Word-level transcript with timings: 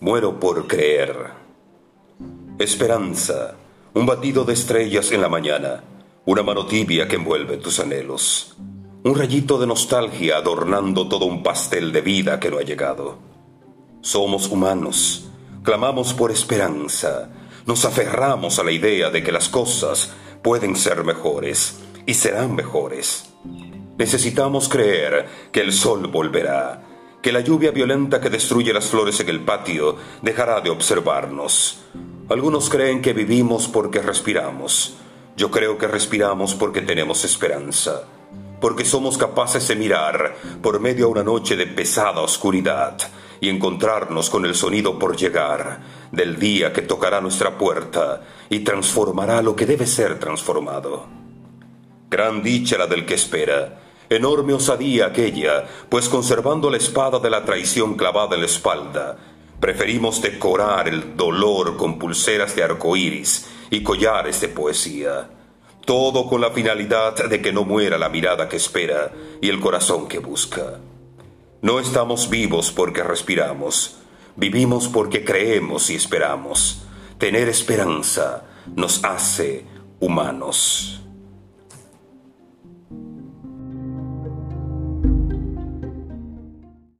Muero 0.00 0.38
por 0.38 0.66
creer. 0.66 1.30
Esperanza, 2.58 3.56
un 3.94 4.06
batido 4.06 4.44
de 4.44 4.52
estrellas 4.52 5.12
en 5.12 5.20
la 5.20 5.28
mañana, 5.28 5.82
una 6.24 6.42
mano 6.42 6.66
tibia 6.66 7.08
que 7.08 7.16
envuelve 7.16 7.56
tus 7.56 7.80
anhelos, 7.80 8.56
un 9.04 9.14
rayito 9.14 9.58
de 9.58 9.66
nostalgia 9.66 10.36
adornando 10.36 11.08
todo 11.08 11.26
un 11.26 11.42
pastel 11.42 11.92
de 11.92 12.00
vida 12.00 12.40
que 12.40 12.50
no 12.50 12.58
ha 12.58 12.62
llegado. 12.62 13.18
Somos 14.00 14.48
humanos, 14.48 15.30
clamamos 15.62 16.12
por 16.12 16.30
esperanza, 16.30 17.30
nos 17.66 17.84
aferramos 17.84 18.58
a 18.58 18.64
la 18.64 18.72
idea 18.72 19.10
de 19.10 19.22
que 19.22 19.32
las 19.32 19.48
cosas 19.48 20.12
pueden 20.42 20.76
ser 20.76 21.04
mejores 21.04 21.80
y 22.06 22.14
serán 22.14 22.54
mejores. 22.54 23.30
Necesitamos 23.96 24.68
creer 24.68 25.26
que 25.52 25.60
el 25.60 25.72
sol 25.72 26.08
volverá, 26.08 26.82
que 27.24 27.32
la 27.32 27.40
lluvia 27.40 27.70
violenta 27.70 28.20
que 28.20 28.28
destruye 28.28 28.70
las 28.70 28.84
flores 28.84 29.18
en 29.18 29.30
el 29.30 29.40
patio 29.40 29.96
dejará 30.20 30.60
de 30.60 30.68
observarnos. 30.68 31.78
Algunos 32.28 32.68
creen 32.68 33.00
que 33.00 33.14
vivimos 33.14 33.66
porque 33.66 34.02
respiramos. 34.02 34.98
Yo 35.34 35.50
creo 35.50 35.78
que 35.78 35.88
respiramos 35.88 36.54
porque 36.54 36.82
tenemos 36.82 37.24
esperanza, 37.24 38.02
porque 38.60 38.84
somos 38.84 39.16
capaces 39.16 39.66
de 39.66 39.74
mirar 39.74 40.36
por 40.60 40.80
medio 40.80 41.06
a 41.06 41.08
una 41.08 41.22
noche 41.22 41.56
de 41.56 41.66
pesada 41.66 42.20
oscuridad 42.20 42.98
y 43.40 43.48
encontrarnos 43.48 44.28
con 44.28 44.44
el 44.44 44.54
sonido 44.54 44.98
por 44.98 45.16
llegar 45.16 45.80
del 46.12 46.38
día 46.38 46.74
que 46.74 46.82
tocará 46.82 47.22
nuestra 47.22 47.56
puerta 47.56 48.20
y 48.50 48.60
transformará 48.60 49.40
lo 49.40 49.56
que 49.56 49.64
debe 49.64 49.86
ser 49.86 50.18
transformado. 50.18 51.06
Gran 52.10 52.42
dicha 52.42 52.76
la 52.76 52.86
del 52.86 53.06
que 53.06 53.14
espera, 53.14 53.83
Enorme 54.16 54.52
osadía 54.52 55.06
aquella, 55.06 55.64
pues 55.88 56.08
conservando 56.08 56.70
la 56.70 56.76
espada 56.76 57.18
de 57.18 57.30
la 57.30 57.44
traición 57.44 57.94
clavada 57.94 58.34
en 58.34 58.40
la 58.40 58.46
espalda, 58.46 59.16
preferimos 59.60 60.22
decorar 60.22 60.88
el 60.88 61.16
dolor 61.16 61.76
con 61.76 61.98
pulseras 61.98 62.54
de 62.54 62.62
arcoíris 62.62 63.48
y 63.70 63.82
collares 63.82 64.40
de 64.40 64.48
poesía. 64.48 65.30
Todo 65.84 66.26
con 66.26 66.40
la 66.40 66.50
finalidad 66.50 67.14
de 67.28 67.42
que 67.42 67.52
no 67.52 67.64
muera 67.64 67.98
la 67.98 68.08
mirada 68.08 68.48
que 68.48 68.56
espera 68.56 69.12
y 69.40 69.48
el 69.48 69.60
corazón 69.60 70.08
que 70.08 70.18
busca. 70.18 70.80
No 71.60 71.80
estamos 71.80 72.30
vivos 72.30 72.72
porque 72.72 73.02
respiramos, 73.02 73.96
vivimos 74.36 74.88
porque 74.88 75.24
creemos 75.24 75.90
y 75.90 75.94
esperamos. 75.94 76.82
Tener 77.18 77.48
esperanza 77.48 78.44
nos 78.74 79.04
hace 79.04 79.64
humanos. 79.98 81.00